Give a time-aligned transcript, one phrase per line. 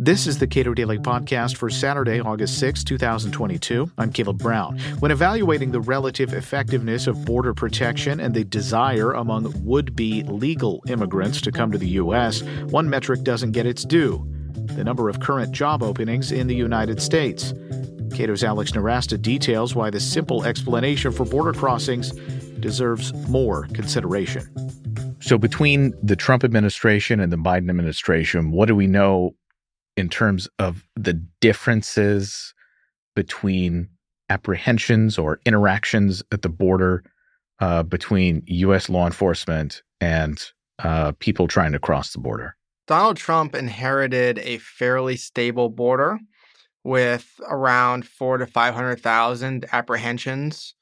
[0.00, 3.90] This is the Cato Daily Podcast for Saturday, August 6, 2022.
[3.98, 4.78] I'm Caleb Brown.
[5.00, 10.82] When evaluating the relative effectiveness of border protection and the desire among would be legal
[10.88, 14.24] immigrants to come to the U.S., one metric doesn't get its due
[14.76, 17.52] the number of current job openings in the United States.
[18.14, 22.12] Cato's Alex Nowrasteh details why the simple explanation for border crossings
[22.60, 24.48] deserves more consideration.
[25.20, 29.34] So, between the Trump administration and the Biden administration, what do we know
[29.96, 32.54] in terms of the differences
[33.16, 33.88] between
[34.28, 37.02] apprehensions or interactions at the border
[37.58, 38.88] uh, between U.S.
[38.88, 40.44] law enforcement and
[40.78, 42.56] uh, people trying to cross the border?
[42.86, 46.18] Donald Trump inherited a fairly stable border
[46.84, 50.74] with around four to 500,000 apprehensions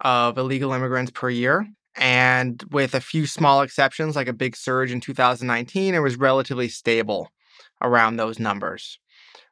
[0.00, 1.66] of illegal immigrants per year.
[1.98, 6.68] And with a few small exceptions, like a big surge in 2019, it was relatively
[6.68, 7.30] stable
[7.82, 8.98] around those numbers.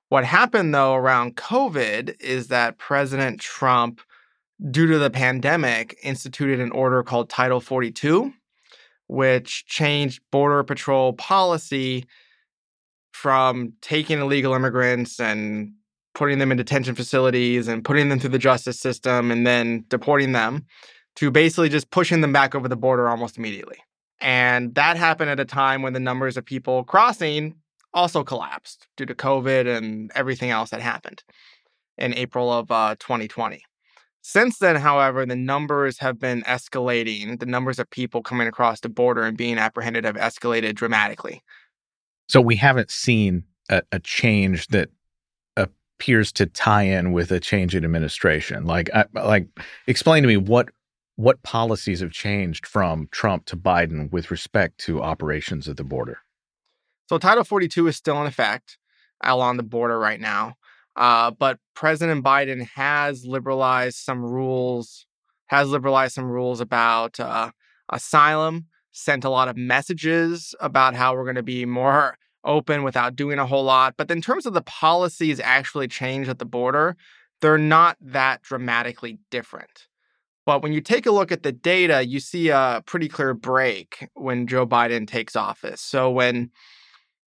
[0.09, 4.01] What happened though around COVID is that President Trump,
[4.71, 8.33] due to the pandemic, instituted an order called Title 42,
[9.09, 12.05] which changed Border Patrol policy
[13.13, 15.73] from taking illegal immigrants and
[16.15, 20.33] putting them in detention facilities and putting them through the justice system and then deporting
[20.33, 20.65] them
[21.17, 23.79] to basically just pushing them back over the border almost immediately.
[24.21, 27.57] And that happened at a time when the numbers of people crossing
[27.93, 31.23] also collapsed due to COVID and everything else that happened
[31.99, 33.63] in April of uh, 2020.
[34.23, 37.39] Since then, however, the numbers have been escalating.
[37.39, 41.43] The numbers of people coming across the border and being apprehended have escalated dramatically.
[42.29, 44.91] So we haven't seen a, a change that
[45.57, 48.65] appears to tie in with a change in administration.
[48.65, 49.47] Like, I, like,
[49.87, 50.71] explain to me what
[51.17, 56.19] what policies have changed from Trump to Biden with respect to operations at the border.
[57.09, 58.79] So Title 42 is still in effect
[59.23, 60.57] along the border right now.
[60.95, 65.07] Uh, but President Biden has liberalized some rules,
[65.47, 67.51] has liberalized some rules about uh,
[67.91, 73.17] asylum, sent a lot of messages about how we're going to be more open without
[73.17, 73.95] doing a whole lot.
[73.97, 76.97] But in terms of the policies actually changed at the border,
[77.41, 79.89] they're not that dramatically different.
[80.47, 84.09] But when you take a look at the data, you see a pretty clear break
[84.15, 85.81] when Joe Biden takes office.
[85.81, 86.51] So when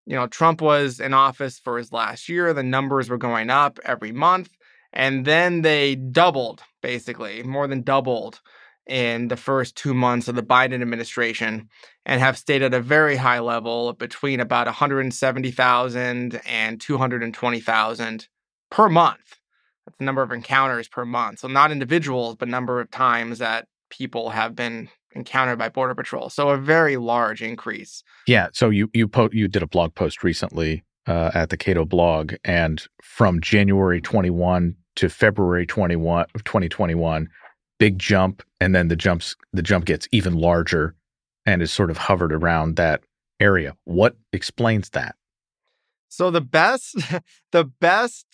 [0.05, 3.77] you know Trump was in office for his last year, the numbers were going up
[3.83, 4.49] every month
[4.93, 8.39] and then they doubled basically, more than doubled
[8.87, 11.69] in the first 2 months of the Biden administration
[12.05, 18.27] and have stayed at a very high level between about 170,000 and 220,000
[18.71, 19.38] per month.
[19.89, 21.39] That's the number of encounters per month.
[21.39, 26.29] So not individuals, but number of times that people have been encountered by border patrol.
[26.29, 28.03] So a very large increase.
[28.27, 31.85] Yeah, so you you po- you did a blog post recently uh, at the Cato
[31.85, 37.27] blog and from January 21 to February 21 of 2021
[37.79, 40.93] big jump and then the jumps the jump gets even larger
[41.47, 43.01] and is sort of hovered around that
[43.39, 43.75] area.
[43.85, 45.15] What explains that?
[46.09, 46.95] So the best
[47.51, 48.27] the best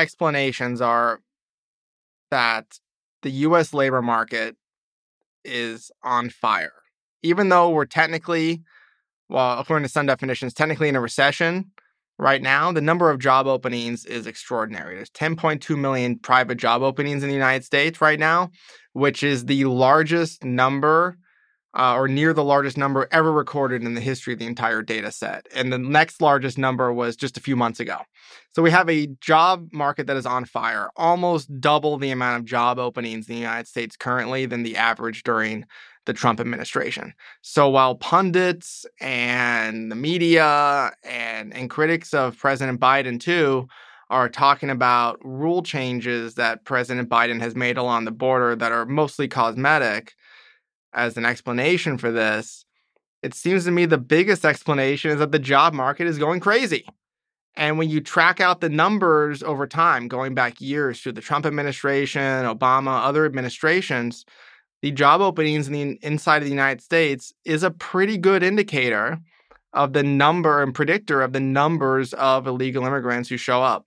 [0.00, 1.20] explanations are
[2.30, 2.66] that
[3.22, 4.56] the US labor market
[5.44, 6.72] is on fire.
[7.22, 8.62] Even though we're technically
[9.30, 11.70] well, according to some definitions, technically in a recession
[12.18, 14.96] right now, the number of job openings is extraordinary.
[14.96, 18.50] There's 10.2 million private job openings in the United States right now,
[18.92, 21.16] which is the largest number
[21.74, 25.12] uh, or near the largest number ever recorded in the history of the entire data
[25.12, 25.46] set.
[25.54, 27.98] And the next largest number was just a few months ago.
[28.52, 32.44] So we have a job market that is on fire, almost double the amount of
[32.44, 35.64] job openings in the United States currently than the average during
[36.06, 37.12] the Trump administration.
[37.42, 43.68] So while pundits and the media and, and critics of President Biden too
[44.08, 48.86] are talking about rule changes that President Biden has made along the border that are
[48.86, 50.14] mostly cosmetic,
[50.92, 52.64] as an explanation for this,
[53.22, 56.86] it seems to me the biggest explanation is that the job market is going crazy.
[57.56, 61.44] And when you track out the numbers over time, going back years through the Trump
[61.44, 64.24] administration, Obama, other administrations,
[64.82, 69.18] the job openings in the inside of the United States is a pretty good indicator
[69.72, 73.84] of the number and predictor of the numbers of illegal immigrants who show up.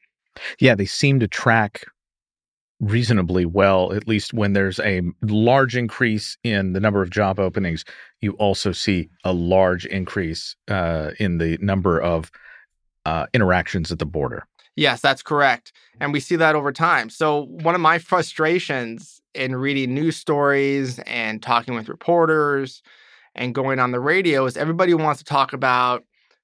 [0.59, 1.85] Yeah, they seem to track
[2.83, 7.85] reasonably well, at least when there's a large increase in the number of job openings,
[8.21, 12.31] you also see a large increase uh, in the number of
[13.05, 14.45] uh, interactions at the border.
[14.75, 15.71] Yes, that's correct.
[15.99, 17.09] And we see that over time.
[17.09, 22.81] So, one of my frustrations in reading news stories and talking with reporters
[23.35, 26.03] and going on the radio is everybody wants to talk about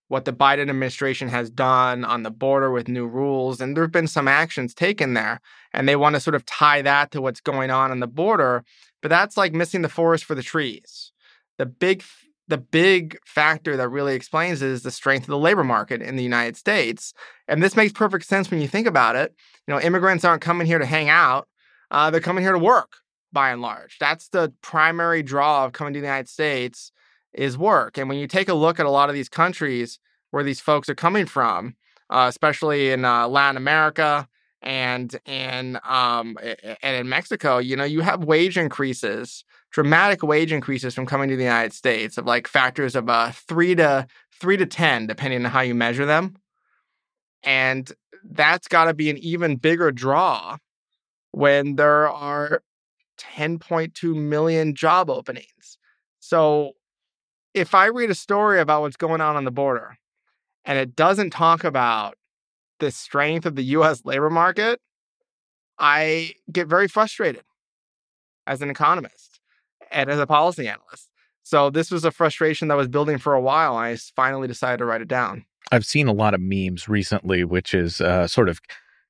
[0.09, 3.61] what the Biden administration has done on the border with new rules.
[3.61, 5.39] And there have been some actions taken there.
[5.71, 8.65] And they want to sort of tie that to what's going on on the border.
[9.01, 11.13] But that's like missing the forest for the trees.
[11.57, 12.03] The big
[12.47, 16.23] the big factor that really explains is the strength of the labor market in the
[16.23, 17.13] United States.
[17.47, 19.35] And this makes perfect sense when you think about it.
[19.67, 21.47] You know, immigrants aren't coming here to hang out,
[21.91, 22.93] uh, they're coming here to work
[23.31, 23.97] by and large.
[23.99, 26.91] That's the primary draw of coming to the United States
[27.33, 27.97] is work.
[27.97, 29.99] And when you take a look at a lot of these countries
[30.31, 31.75] where these folks are coming from,
[32.09, 34.27] uh, especially in uh, Latin America
[34.61, 36.37] and in um,
[36.83, 41.35] and in Mexico, you know, you have wage increases, dramatic wage increases from coming to
[41.35, 45.51] the United States of like factors of uh, three to three to ten, depending on
[45.51, 46.35] how you measure them,
[47.43, 47.91] and
[48.23, 50.57] that's got to be an even bigger draw
[51.31, 52.61] when there are
[53.19, 55.77] 10.2 million job openings.
[56.19, 56.73] So
[57.53, 59.97] if I read a story about what's going on on the border
[60.65, 62.15] and it doesn't talk about
[62.79, 64.79] the strength of the US labor market,
[65.77, 67.43] I get very frustrated
[68.45, 69.39] as an economist
[69.91, 71.09] and as a policy analyst.
[71.43, 73.75] So this was a frustration that was building for a while.
[73.75, 75.45] I finally decided to write it down.
[75.71, 78.59] I've seen a lot of memes recently, which is uh, sort of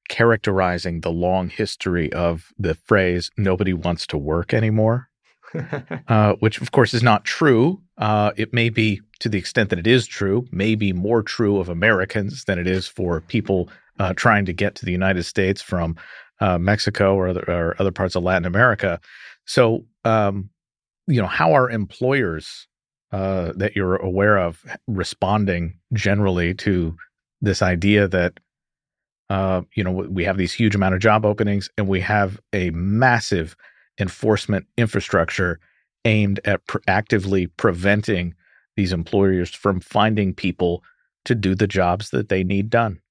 [0.09, 5.08] characterizing the long history of the phrase "nobody wants to work anymore."
[6.07, 7.81] uh, which of course is not true.
[7.97, 11.59] Uh, it may be, to the extent that it is true, may be more true
[11.59, 13.69] of Americans than it is for people
[13.99, 15.97] uh, trying to get to the United States from
[16.39, 18.99] uh, Mexico or other, or other, parts of Latin America.
[19.45, 20.49] So, um,
[21.07, 22.67] you know, how are employers
[23.11, 26.95] uh, that you're aware of responding generally to
[27.41, 28.39] this idea that
[29.29, 32.69] uh, you know we have these huge amount of job openings and we have a
[32.71, 33.55] massive
[33.99, 35.59] enforcement infrastructure
[36.05, 38.33] aimed at pr- actively preventing
[38.75, 40.83] these employers from finding people
[41.25, 43.01] to do the jobs that they need done.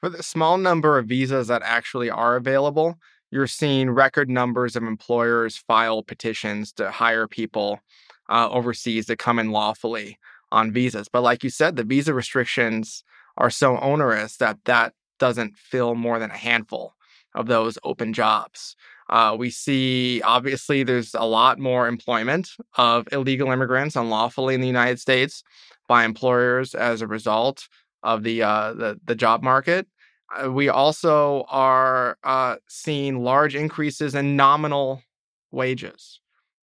[0.00, 2.96] For the small number of visas that actually are available,
[3.30, 7.80] you're seeing record numbers of employers file petitions to hire people
[8.28, 10.18] uh, overseas to come in lawfully
[10.52, 11.08] on visas.
[11.08, 13.02] But like you said, the visa restrictions
[13.36, 16.93] are so onerous that that doesn't fill more than a handful
[17.34, 18.76] of those open jobs.
[19.10, 24.66] Uh, we see obviously there's a lot more employment of illegal immigrants unlawfully in the
[24.66, 25.42] United States
[25.88, 27.68] by employers as a result
[28.02, 29.86] of the uh, the, the job market.
[30.34, 35.02] Uh, we also are uh, seeing large increases in nominal
[35.50, 36.20] wages.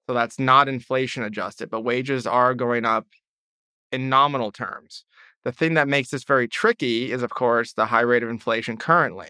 [0.07, 3.07] So that's not inflation adjusted, but wages are going up
[3.91, 5.06] in nominal terms.
[5.44, 8.77] The thing that makes this very tricky is, of course, the high rate of inflation
[8.77, 9.29] currently.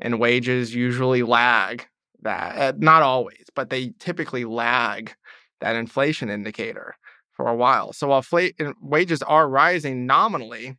[0.00, 1.86] And wages usually lag
[2.22, 2.56] that.
[2.56, 5.14] Uh, not always, but they typically lag
[5.60, 6.96] that inflation indicator
[7.32, 7.92] for a while.
[7.92, 8.24] So while
[8.80, 10.76] wages are rising nominally,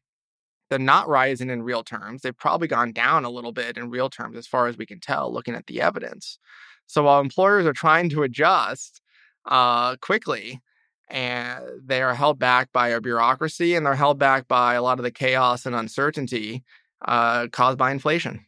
[0.69, 2.21] they're not rising in real terms.
[2.21, 4.99] They've probably gone down a little bit in real terms, as far as we can
[4.99, 6.39] tell, looking at the evidence.
[6.87, 9.01] So while employers are trying to adjust
[9.45, 10.61] uh, quickly,
[11.09, 14.97] and they are held back by our bureaucracy and they're held back by a lot
[14.97, 16.63] of the chaos and uncertainty
[17.05, 18.45] uh, caused by inflation.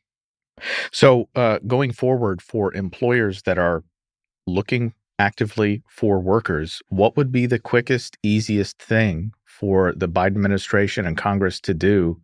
[0.91, 3.83] So, uh, going forward for employers that are
[4.45, 11.05] looking actively for workers, what would be the quickest, easiest thing for the Biden administration
[11.05, 12.21] and Congress to do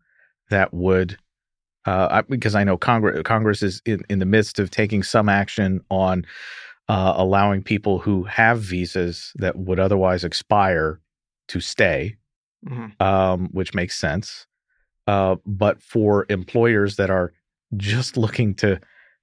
[0.49, 1.17] that would?
[1.85, 5.81] Uh, because I know Congress Congress is in, in the midst of taking some action
[5.89, 6.25] on
[6.89, 10.99] uh, allowing people who have visas that would otherwise expire
[11.47, 12.17] to stay,
[12.67, 13.01] mm-hmm.
[13.01, 14.47] um, which makes sense.
[15.07, 17.31] Uh, but for employers that are
[17.77, 18.79] just looking to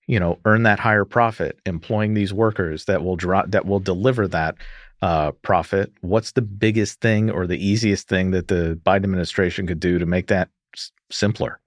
[0.07, 4.29] you know earn that higher profit employing these workers that will draw that will deliver
[4.29, 4.57] that
[5.03, 9.81] uh, profit what's the biggest thing or the easiest thing that the biden administration could
[9.81, 11.61] do to make that s- simpler?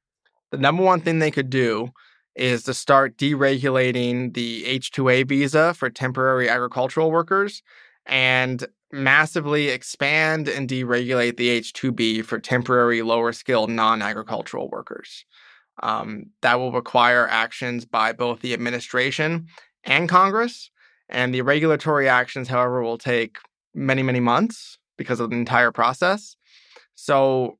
[0.51, 1.89] The number one thing they could do
[2.35, 7.61] is to start deregulating the h2a visa for temporary agricultural workers
[8.05, 15.25] and massively expand and deregulate the h2b for temporary lower skilled non-agricultural workers
[15.81, 19.47] um, that will require actions by both the administration
[19.83, 20.71] and Congress.
[21.09, 23.37] And the regulatory actions, however, will take
[23.73, 26.35] many, many months because of the entire process.
[26.95, 27.57] So,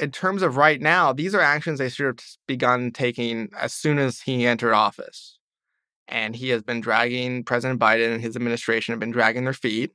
[0.00, 4.00] in terms of right now, these are actions they should have begun taking as soon
[4.00, 5.38] as he entered office.
[6.08, 9.92] And he has been dragging President Biden and his administration have been dragging their feet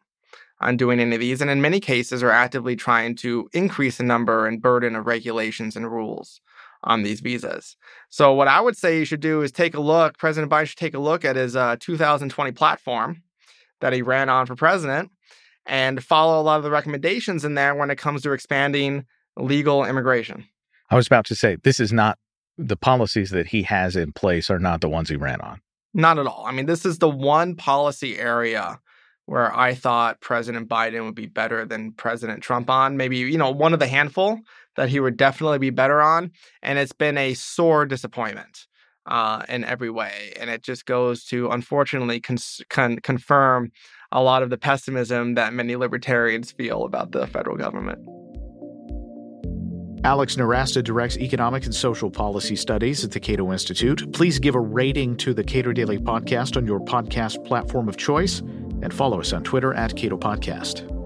[0.61, 4.03] on doing any of these, and in many cases are actively trying to increase the
[4.03, 6.41] number and burden of regulations and rules
[6.83, 7.75] on these visas.
[8.09, 10.17] So what I would say you should do is take a look.
[10.17, 13.21] President Biden should take a look at his uh, 2020 platform
[13.81, 15.11] that he ran on for president
[15.65, 19.05] and follow a lot of the recommendations in there when it comes to expanding
[19.37, 20.45] legal immigration.
[20.89, 22.17] I was about to say, this is not
[22.57, 25.61] the policies that he has in place are not the ones he ran on.
[25.93, 26.43] Not at all.
[26.45, 28.79] I mean, this is the one policy area
[29.29, 32.97] where I thought President Biden would be better than President Trump on.
[32.97, 34.39] Maybe, you know, one of the handful
[34.75, 36.31] that he would definitely be better on.
[36.63, 38.65] And it's been a sore disappointment
[39.05, 40.33] uh, in every way.
[40.39, 43.71] And it just goes to, unfortunately, cons- con- confirm
[44.11, 47.99] a lot of the pessimism that many libertarians feel about the federal government.
[50.03, 54.11] Alex Nowrasteh directs economic and social policy studies at the Cato Institute.
[54.11, 58.41] Please give a rating to the Cato Daily Podcast on your podcast platform of choice
[58.81, 60.98] and follow us on Twitter at Cato Podcast.